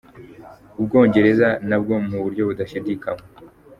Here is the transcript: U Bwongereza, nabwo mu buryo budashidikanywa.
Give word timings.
U 0.79 0.81
Bwongereza, 0.85 1.47
nabwo 1.69 1.93
mu 2.07 2.17
buryo 2.23 2.43
budashidikanywa. 2.49 3.23